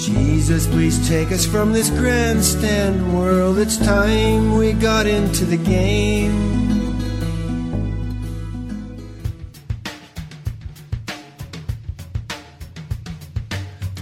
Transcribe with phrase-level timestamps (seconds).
[0.00, 3.58] Jesus, please take us from this grandstand world.
[3.58, 6.32] It's time we got into the game.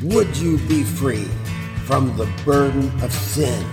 [0.05, 1.27] Would you be free
[1.85, 3.67] from the burden of sin?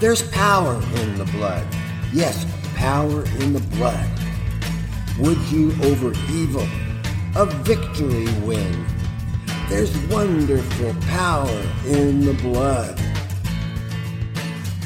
[0.00, 1.66] There's power in the blood.
[2.14, 2.46] Yes,
[2.76, 4.08] power in the blood.
[5.18, 6.66] Would you over evil
[7.36, 8.95] a victory win?
[9.68, 13.00] There's wonderful power in the blood.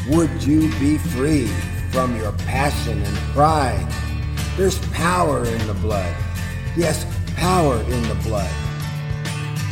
[0.08, 1.48] Would you be free
[1.92, 3.86] from your passion and pride?
[4.56, 6.16] There's power in the blood.
[6.78, 7.04] Yes,
[7.36, 8.50] power in the blood.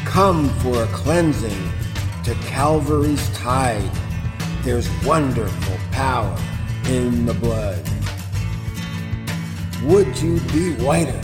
[0.05, 1.73] Come for a cleansing
[2.25, 3.91] to Calvary's tide.
[4.63, 6.37] There's wonderful power
[6.87, 7.83] in the blood.
[9.85, 11.21] Would you be whiter,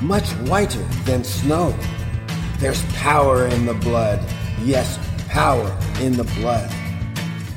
[0.00, 1.72] much whiter than snow?
[2.62, 4.24] There's power in the blood.
[4.62, 4.96] Yes,
[5.28, 6.70] power in the blood.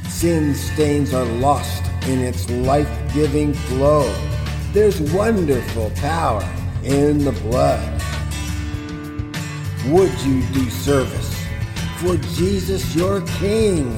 [0.10, 4.12] Sin stains are lost in its life giving flow.
[4.74, 6.44] There's wonderful power
[6.84, 8.02] in the blood.
[9.90, 11.40] Would you do service
[11.98, 13.96] for Jesus your King?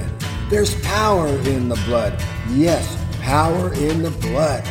[0.49, 2.21] There's power in the blood.
[2.49, 4.67] Yes, power in the blood.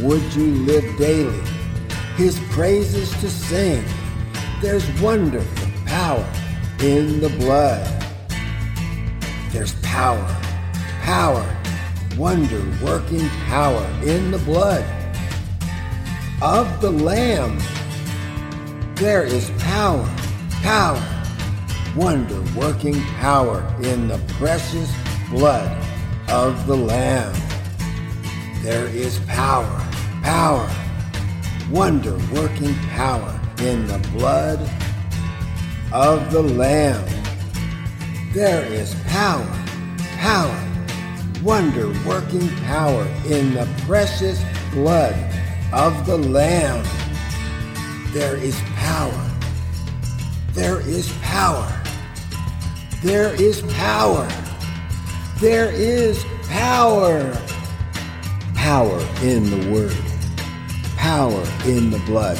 [0.00, 1.38] Would you live daily
[2.16, 3.84] his praises to sing?
[4.64, 6.26] There's wonderful power
[6.80, 7.84] in the blood.
[9.52, 10.26] There's power,
[11.02, 11.44] power,
[12.16, 14.82] wonder working power in the blood
[16.40, 17.58] of the Lamb
[18.94, 20.08] there is power,
[20.62, 21.02] power,
[21.94, 24.90] wonder working power in the precious
[25.28, 25.76] blood
[26.30, 27.34] of the Lamb.
[28.62, 29.86] There is power,
[30.22, 30.74] power,
[31.70, 34.60] wonder working power in the blood
[35.90, 37.02] of the Lamb.
[38.34, 39.64] There is power,
[40.18, 40.68] power,
[41.42, 45.16] wonder working power in the precious blood
[45.72, 46.84] of the Lamb.
[48.12, 49.30] There is power.
[50.52, 51.82] There is power.
[53.02, 54.28] There is power.
[55.40, 57.32] There is power.
[58.54, 59.96] Power in the Word.
[60.96, 62.38] Power in the blood.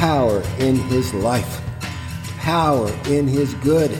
[0.00, 1.60] Power in His life.
[2.38, 3.96] Power in His good.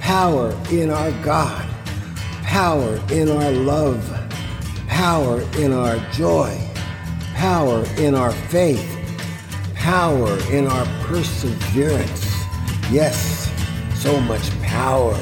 [0.00, 1.68] Power in our God.
[2.44, 4.02] Power in our love.
[4.88, 6.56] Power in our joy.
[7.34, 8.98] Power in our faith
[9.88, 12.44] power in our perseverance.
[12.90, 13.50] Yes,
[13.94, 15.16] so much power.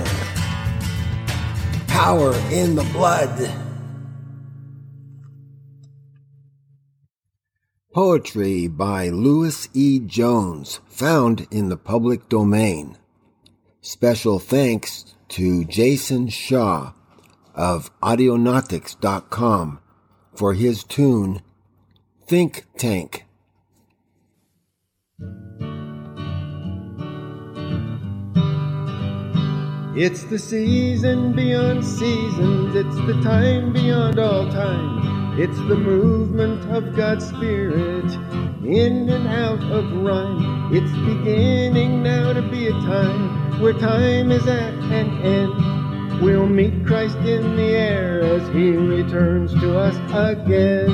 [1.86, 3.66] Power in the blood.
[7.96, 9.98] Poetry by Lewis E.
[10.00, 12.98] Jones, found in the public domain.
[13.80, 16.92] Special thanks to Jason Shaw
[17.54, 19.80] of Audionautix.com
[20.34, 21.40] for his tune
[22.26, 23.24] Think Tank.
[29.96, 35.25] It's the season beyond seasons, it's the time beyond all time.
[35.38, 38.10] It's the movement of God's Spirit
[38.64, 40.72] in and out of rhyme.
[40.72, 46.22] It's beginning now to be a time where time is at an end.
[46.22, 50.88] We'll meet Christ in the air as he returns to us again.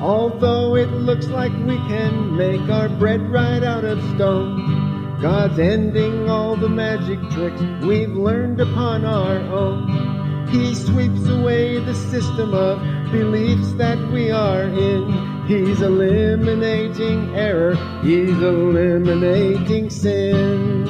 [0.00, 4.79] Although it looks like we can make our bread right out of stone,
[5.20, 10.48] God's ending all the magic tricks we've learned upon our own.
[10.48, 12.80] He sweeps away the system of
[13.12, 15.44] beliefs that we are in.
[15.46, 20.86] He's eliminating error, He's eliminating sin.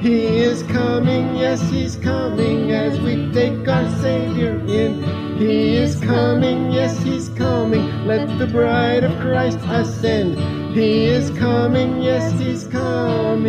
[0.00, 5.26] He is coming, yes, He's coming as we take our Savior in.
[5.38, 8.06] He is coming, yes, he's coming.
[8.06, 10.55] Let the bride of Christ ascend.
[10.76, 13.46] He is coming, yes, he's coming.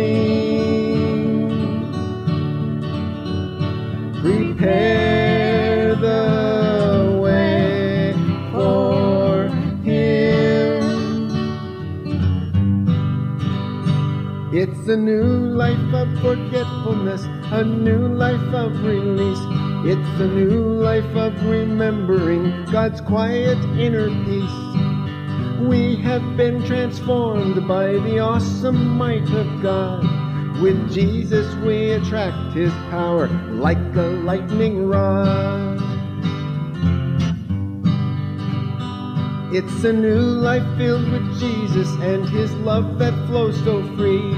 [4.22, 8.14] Prepare the way
[8.50, 9.46] for
[9.84, 10.80] him.
[14.50, 19.44] It's a new life of forgetfulness, a new life of release.
[19.84, 24.67] It's a new life of remembering God's quiet inner peace.
[25.60, 30.02] We have been transformed by the awesome might of God.
[30.62, 35.82] With Jesus we attract his power like a lightning rod.
[39.52, 44.30] It's a new life filled with Jesus and his love that flows so free.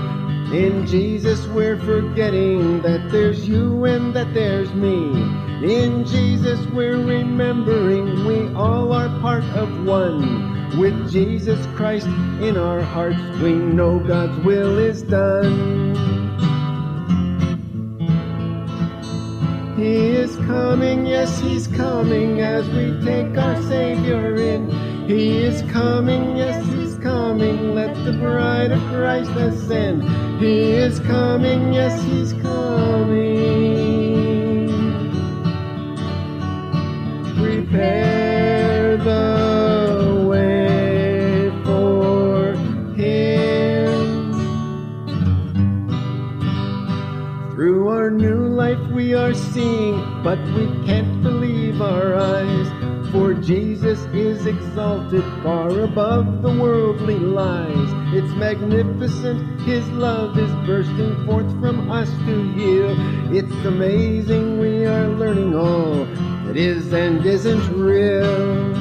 [0.56, 5.22] In Jesus we're forgetting that there's you and that there's me.
[5.62, 10.59] In Jesus we're remembering we all are part of one.
[10.78, 12.06] With Jesus Christ
[12.40, 15.96] in our hearts, we know God's will is done.
[19.76, 24.70] He is coming, yes, He's coming as we take our Savior in.
[25.08, 27.74] He is coming, yes, He's coming.
[27.74, 30.04] Let the bride of Christ ascend.
[30.38, 33.40] He is coming, yes, He's coming.
[37.36, 38.19] Prepare
[48.70, 52.68] life we are seeing, but we can't believe our eyes.
[53.10, 57.90] For Jesus is exalted far above the worldly lies.
[58.14, 62.94] It's magnificent, His love is bursting forth from us to heal.
[63.34, 66.04] It's amazing we are learning all
[66.44, 68.79] that is and isn't real.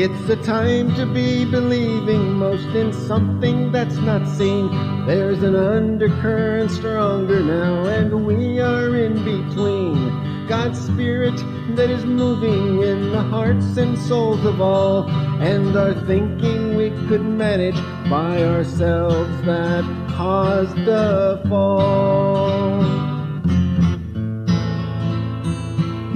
[0.00, 4.70] It's a time to be believing most in something that's not seen.
[5.08, 10.46] There's an undercurrent stronger now, and we are in between.
[10.46, 11.34] God's Spirit
[11.74, 15.10] that is moving in the hearts and souls of all,
[15.42, 17.74] and our thinking we could manage
[18.08, 22.27] by ourselves that caused the fall.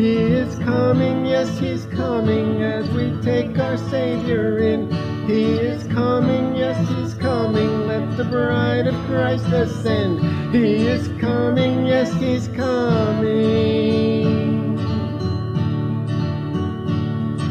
[0.02, 4.90] He is coming, yes, He's coming as we take our Savior in.
[5.28, 7.86] He is coming, yes, He's coming.
[7.86, 10.18] Let the bride of Christ ascend.
[10.52, 13.06] He is coming, yes, He's coming.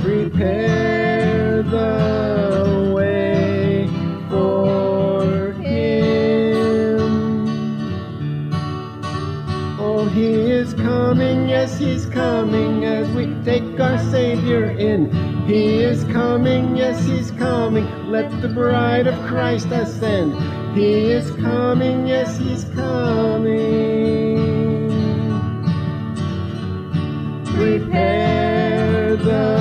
[0.01, 2.20] Prepare the
[11.61, 15.11] yes, He's coming as we take our Savior in.
[15.45, 17.85] He is coming, yes, He's coming.
[18.09, 20.33] Let the bride of Christ ascend.
[20.75, 24.41] He is coming, yes, He's coming.
[27.45, 29.60] Prepare the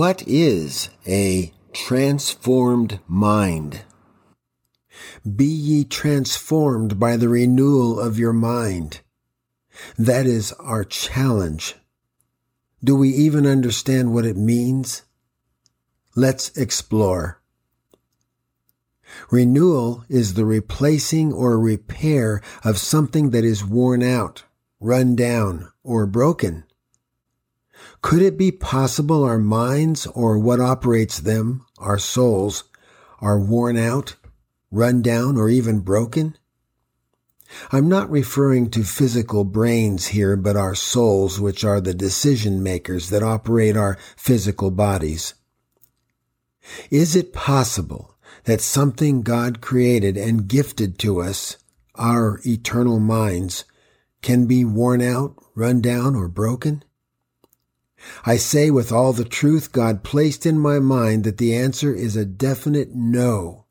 [0.00, 3.82] What is a transformed mind?
[5.36, 9.02] Be ye transformed by the renewal of your mind.
[9.98, 11.74] That is our challenge.
[12.82, 15.02] Do we even understand what it means?
[16.16, 17.42] Let's explore.
[19.30, 24.44] Renewal is the replacing or repair of something that is worn out,
[24.80, 26.64] run down, or broken.
[28.02, 32.64] Could it be possible our minds or what operates them, our souls,
[33.20, 34.16] are worn out,
[34.70, 36.36] run down, or even broken?
[37.72, 43.10] I'm not referring to physical brains here, but our souls, which are the decision makers
[43.10, 45.34] that operate our physical bodies.
[46.90, 48.14] Is it possible
[48.44, 51.56] that something God created and gifted to us,
[51.96, 53.64] our eternal minds,
[54.22, 56.84] can be worn out, run down, or broken?
[58.24, 62.16] I say with all the truth God placed in my mind that the answer is
[62.16, 63.66] a definite no.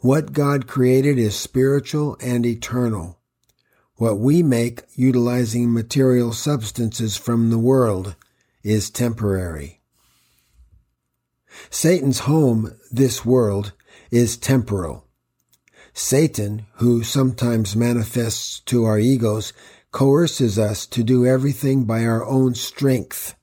[0.00, 3.18] What God created is spiritual and eternal.
[3.96, 8.16] What we make utilizing material substances from the world
[8.62, 9.80] is temporary.
[11.68, 13.72] Satan's home, this world,
[14.10, 15.06] is temporal.
[15.92, 19.52] Satan, who sometimes manifests to our egos,
[19.92, 23.34] coerces us to do everything by our own strength.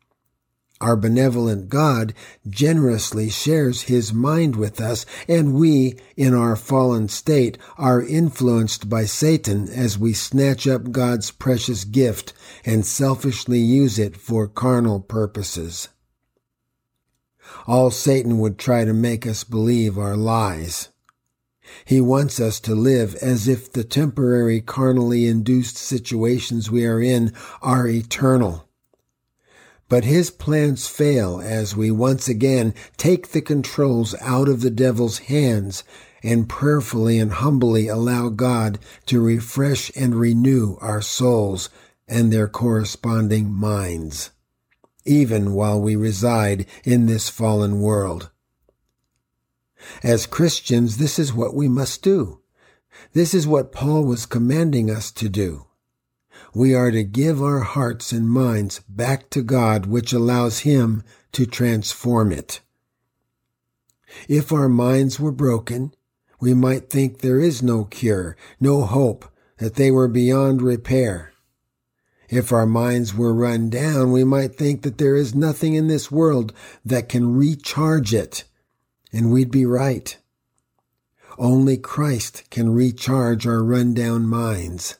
[0.80, 2.14] Our benevolent God
[2.48, 9.06] generously shares his mind with us, and we, in our fallen state, are influenced by
[9.06, 12.32] Satan as we snatch up God's precious gift
[12.64, 15.90] and selfishly use it for carnal purposes.
[17.66, 20.90] All Satan would try to make us believe are lies.
[21.86, 27.34] He wants us to live as if the temporary carnally induced situations we are in
[27.62, 28.68] are eternal.
[29.90, 35.20] But his plans fail as we once again take the controls out of the devil's
[35.20, 35.84] hands
[36.24, 41.70] and prayerfully and humbly allow God to refresh and renew our souls
[42.08, 44.32] and their corresponding minds,
[45.06, 48.30] even while we reside in this fallen world.
[50.04, 52.42] As Christians, this is what we must do.
[53.14, 55.68] This is what Paul was commanding us to do.
[56.54, 61.04] We are to give our hearts and minds back to God, which allows Him
[61.34, 62.62] to transform it.
[64.28, 65.94] If our minds were broken,
[66.40, 69.26] we might think there is no cure, no hope,
[69.58, 71.32] that they were beyond repair.
[72.30, 76.12] If our minds were run down, we might think that there is nothing in this
[76.12, 76.54] world
[76.86, 78.44] that can recharge it,
[79.12, 80.18] and we'd be right.
[81.38, 84.98] Only Christ can recharge our run down minds.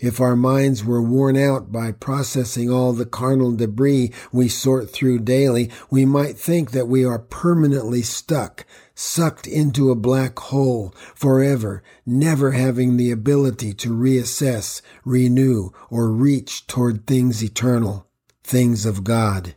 [0.00, 5.20] If our minds were worn out by processing all the carnal debris we sort through
[5.20, 11.84] daily, we might think that we are permanently stuck, sucked into a black hole forever,
[12.04, 18.08] never having the ability to reassess, renew, or reach toward things eternal,
[18.42, 19.54] things of God.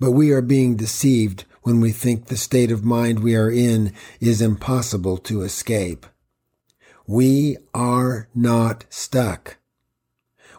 [0.00, 3.92] But we are being deceived when we think the state of mind we are in
[4.18, 6.06] is impossible to escape.
[7.06, 9.58] We are not stuck.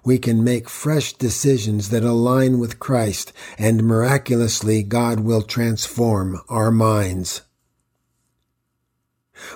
[0.03, 6.71] We can make fresh decisions that align with Christ and miraculously God will transform our
[6.71, 7.41] minds.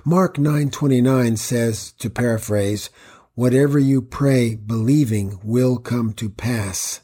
[0.04, 2.90] Mark 9:29 says to paraphrase,
[3.36, 7.02] whatever you pray believing will come to pass.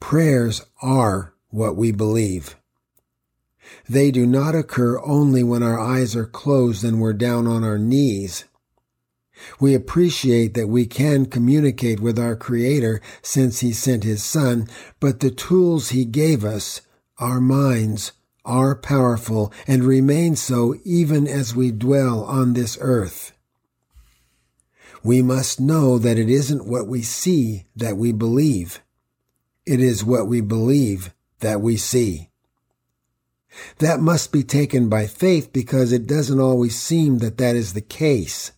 [0.00, 2.56] Prayers are what we believe.
[3.88, 7.78] They do not occur only when our eyes are closed and we're down on our
[7.78, 8.44] knees.
[9.60, 14.68] We appreciate that we can communicate with our Creator since He sent His Son,
[15.00, 16.82] but the tools He gave us,
[17.18, 18.12] our minds,
[18.44, 23.32] are powerful and remain so even as we dwell on this earth.
[25.04, 28.80] We must know that it isn't what we see that we believe.
[29.66, 32.30] It is what we believe that we see.
[33.78, 37.80] That must be taken by faith because it doesn't always seem that that is the
[37.80, 38.52] case.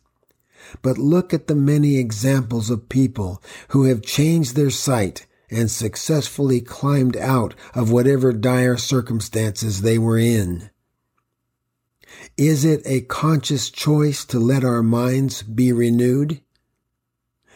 [0.82, 6.60] But look at the many examples of people who have changed their sight and successfully
[6.60, 10.70] climbed out of whatever dire circumstances they were in.
[12.36, 16.40] Is it a conscious choice to let our minds be renewed?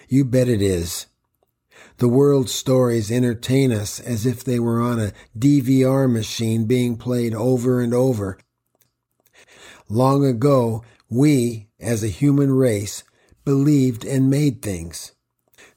[0.09, 1.07] You bet it is.
[2.01, 7.35] The world's stories entertain us as if they were on a DVR machine being played
[7.35, 8.39] over and over.
[9.87, 13.05] Long ago, we, as a human race,
[13.45, 15.13] believed and made things.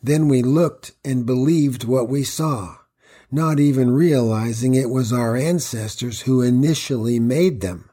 [0.01, 2.77] Then we looked and believed what we saw,
[3.29, 7.89] not even realizing it was our ancestors who initially made them.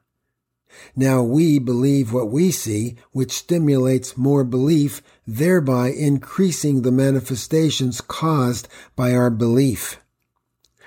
[0.97, 8.69] Now we believe what we see, which stimulates more belief, thereby increasing the manifestations caused
[8.97, 10.01] by our belief.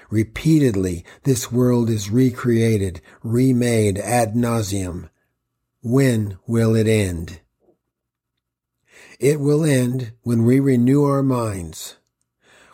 [0.09, 5.09] Repeatedly, this world is recreated, remade ad nauseum.
[5.81, 7.39] When will it end?
[9.19, 11.95] It will end when we renew our minds,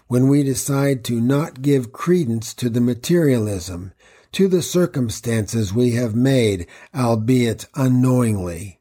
[0.07, 3.93] when we decide to not give credence to the materialism
[4.31, 8.79] to the circumstances we have made, albeit unknowingly.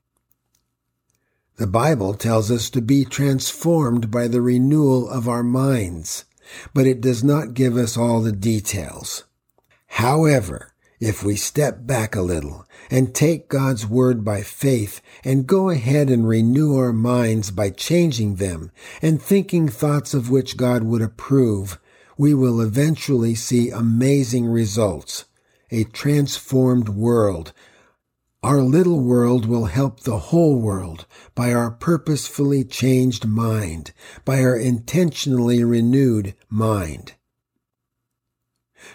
[1.57, 6.25] The Bible tells us to be transformed by the renewal of our minds,
[6.73, 9.25] but it does not give us all the details.
[9.89, 15.71] However, if we step back a little and take God's word by faith and go
[15.71, 21.03] ahead and renew our minds by changing them and thinking thoughts of which God would
[21.03, 21.79] approve,
[22.17, 25.25] we will eventually see amazing results
[25.71, 27.53] a transformed world.
[28.43, 33.93] Our little world will help the whole world by our purposefully changed mind,
[34.25, 37.15] by our intentionally renewed mind.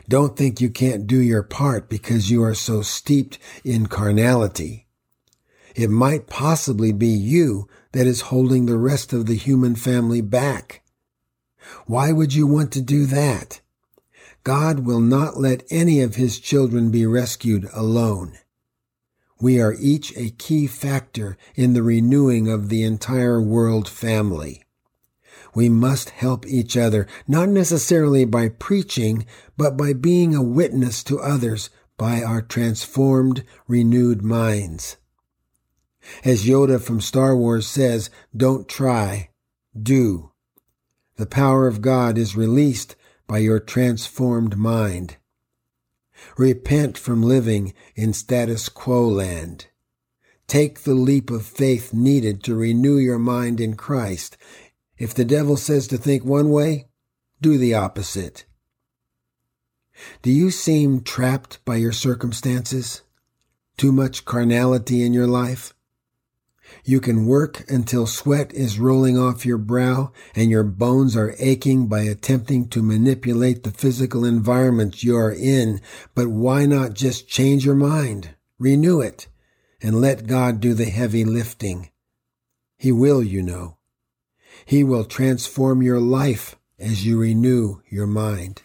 [0.08, 4.88] Don't think you can't do your part because you are so steeped in carnality.
[5.76, 10.84] It might possibly be you that is holding the rest of the human family back.
[11.86, 13.62] Why would you want to do that?
[14.44, 18.38] God will not let any of his children be rescued alone.
[19.40, 24.64] We are each a key factor in the renewing of the entire world family.
[25.56, 31.20] We must help each other, not necessarily by preaching, but by being a witness to
[31.20, 34.98] others by our transformed, renewed minds.
[36.26, 39.30] As Yoda from Star Wars says, don't try,
[39.80, 40.32] do.
[41.16, 42.96] The power of God is released
[43.34, 45.18] by your transformed mind.
[46.38, 49.66] Repent from living in status quo land.
[50.46, 54.38] Take the leap of faith needed to renew your mind in Christ.
[55.00, 56.90] If the devil says to think one way,
[57.42, 58.46] do the opposite.
[60.22, 63.02] Do you seem trapped by your circumstances?
[63.78, 65.74] Too much carnality in your life?
[66.86, 71.88] You can work until sweat is rolling off your brow and your bones are aching
[71.88, 75.82] by attempting to manipulate the physical environment you are in,
[76.16, 79.28] but why not just change your mind, renew it,
[79.82, 81.90] and let God do the heavy lifting?
[82.78, 83.78] He will, you know.
[84.66, 88.62] He will transform your life as you renew your mind.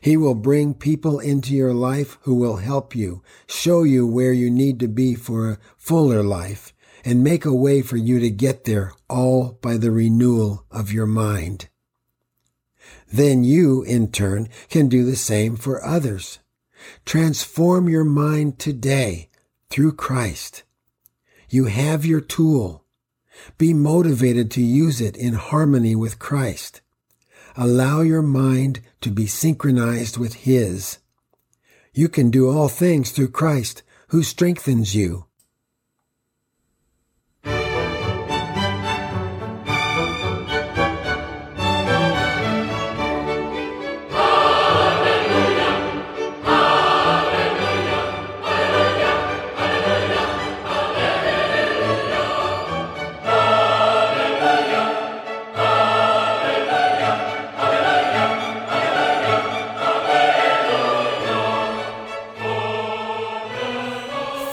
[0.00, 4.50] He will bring people into your life who will help you, show you where you
[4.50, 6.73] need to be for a fuller life,
[7.04, 11.06] and make a way for you to get there all by the renewal of your
[11.06, 11.68] mind.
[13.12, 16.38] Then you, in turn, can do the same for others.
[17.04, 19.28] Transform your mind today
[19.70, 20.62] through Christ.
[21.48, 22.84] You have your tool.
[23.58, 26.80] Be motivated to use it in harmony with Christ.
[27.56, 30.98] Allow your mind to be synchronized with His.
[31.92, 35.26] You can do all things through Christ who strengthens you.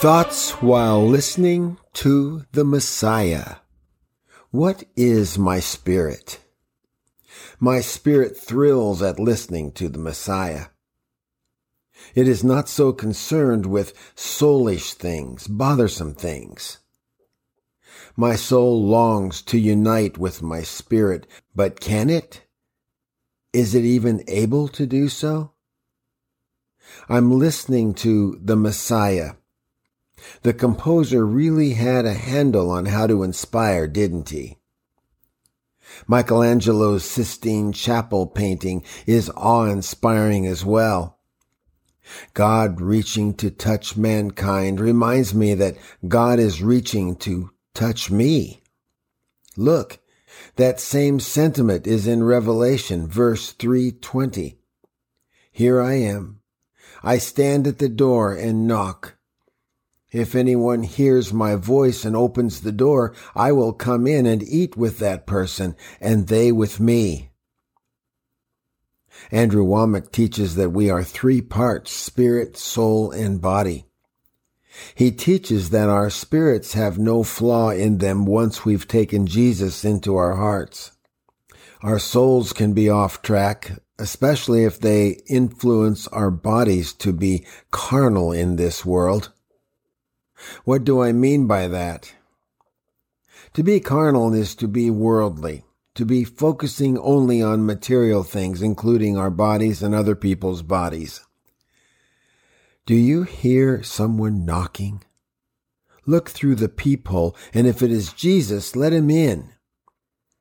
[0.02, 3.58] Thoughts while listening to the Messiah.
[4.50, 6.40] What is my spirit?
[7.60, 10.66] My spirit thrills at listening to the Messiah.
[12.16, 16.78] It is not so concerned with soulish things, bothersome things.
[18.16, 22.42] My soul longs to unite with my spirit, but can it?
[23.52, 25.52] Is it even able to do so?
[27.08, 29.34] I'm listening to the Messiah
[30.42, 34.58] the composer really had a handle on how to inspire, didn't he?
[36.06, 41.18] Michelangelo's Sistine Chapel painting is awe-inspiring as well.
[42.34, 48.62] God reaching to touch mankind reminds me that God is reaching to touch me.
[49.56, 49.98] Look,
[50.56, 54.58] that same sentiment is in Revelation verse 320.
[55.50, 56.40] Here I am.
[57.02, 59.16] I stand at the door and knock.
[60.12, 64.76] If anyone hears my voice and opens the door, I will come in and eat
[64.76, 67.30] with that person, and they with me.
[69.30, 73.86] Andrew Wommack teaches that we are three parts, spirit, soul, and body.
[74.94, 80.16] He teaches that our spirits have no flaw in them once we've taken Jesus into
[80.16, 80.92] our hearts.
[81.82, 88.32] Our souls can be off track, especially if they influence our bodies to be carnal
[88.32, 89.32] in this world.
[90.64, 92.14] What do I mean by that?
[93.54, 99.16] To be carnal is to be worldly, to be focusing only on material things, including
[99.16, 101.20] our bodies and other people's bodies.
[102.86, 105.04] Do you hear someone knocking?
[106.06, 109.52] Look through the peephole, and if it is Jesus, let him in.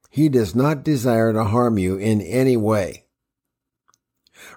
[0.09, 3.05] He does not desire to harm you in any way.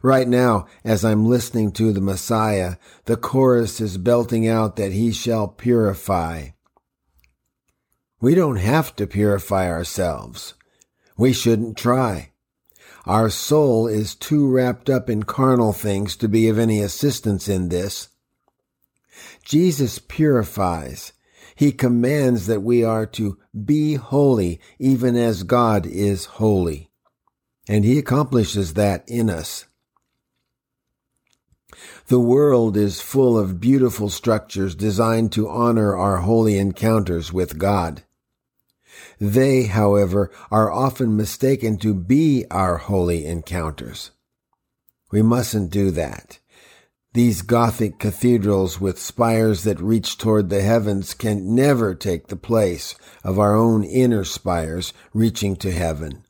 [0.03, 5.12] Right now, as I'm listening to the Messiah, the chorus is belting out that he
[5.12, 6.49] shall purify.
[8.20, 10.55] We don't have to purify ourselves.
[11.16, 12.31] We shouldn't try.
[13.07, 17.68] Our soul is too wrapped up in carnal things to be of any assistance in
[17.68, 18.09] this.
[19.44, 21.12] Jesus purifies.
[21.55, 26.90] He commands that we are to be holy even as God is holy.
[27.68, 29.66] And he accomplishes that in us.
[32.09, 38.03] The world is full of beautiful structures designed to honor our holy encounters with God.
[39.19, 44.11] They, however, are often mistaken to be our holy encounters.
[45.11, 46.40] We mustn't do that.
[47.14, 52.97] These Gothic cathedrals with spires that reach toward the heavens can never take the place
[53.23, 56.25] of our own inner spires reaching to heaven.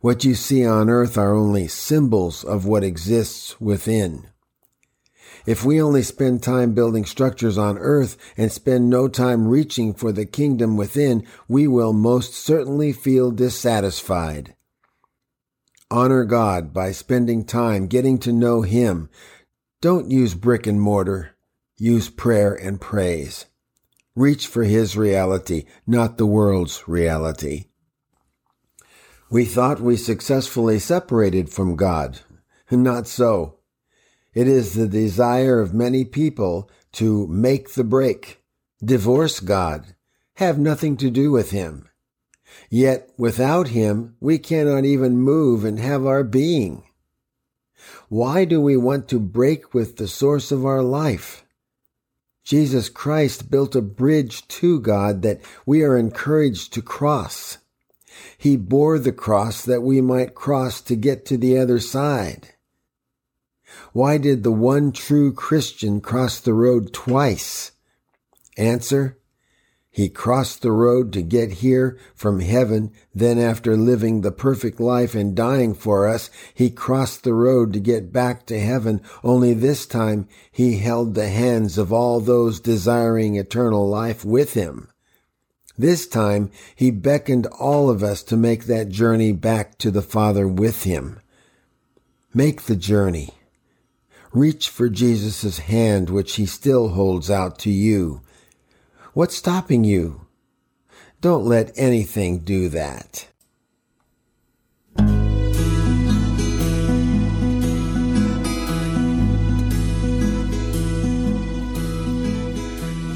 [0.00, 4.28] What you see on earth are only symbols of what exists within.
[5.50, 10.12] If we only spend time building structures on earth and spend no time reaching for
[10.12, 14.54] the kingdom within, we will most certainly feel dissatisfied.
[15.90, 19.10] Honor God by spending time getting to know Him.
[19.80, 21.34] Don't use brick and mortar.
[21.76, 23.46] Use prayer and praise.
[24.14, 27.64] Reach for His reality, not the world's reality.
[29.28, 32.20] We thought we successfully separated from God,
[32.70, 33.56] and Not so.
[34.32, 38.42] It is the desire of many people to make the break,
[38.82, 39.94] divorce God,
[40.34, 41.88] have nothing to do with Him.
[42.68, 46.84] Yet without Him, we cannot even move and have our being.
[48.08, 51.44] Why do we want to break with the source of our life?
[52.44, 57.58] Jesus Christ built a bridge to God that we are encouraged to cross.
[58.38, 62.54] He bore the cross that we might cross to get to the other side.
[63.92, 67.72] Why did the one true Christian cross the road twice?
[68.56, 69.18] Answer,
[69.92, 72.92] he crossed the road to get here from heaven.
[73.12, 77.80] Then after living the perfect life and dying for us, he crossed the road to
[77.80, 79.00] get back to heaven.
[79.24, 84.88] Only this time he held the hands of all those desiring eternal life with him.
[85.76, 90.46] This time he beckoned all of us to make that journey back to the Father
[90.46, 91.18] with him.
[92.32, 93.30] Make the journey.
[94.32, 98.20] Reach for Jesus' hand, which he still holds out to you.
[99.12, 100.20] What's stopping you?
[101.20, 103.26] Don't let anything do that.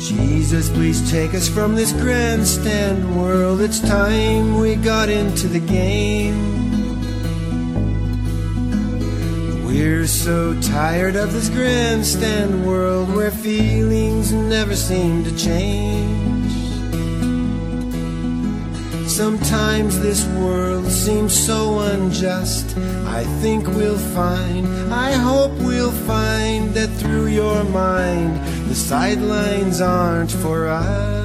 [0.01, 3.61] Jesus, please take us from this grandstand world.
[3.61, 6.64] It's time we got into the game.
[9.87, 16.53] We're so tired of this grandstand world where feelings never seem to change.
[19.07, 22.75] Sometimes this world seems so unjust.
[22.79, 30.31] I think we'll find, I hope we'll find that through your mind, the sidelines aren't
[30.31, 31.24] for us.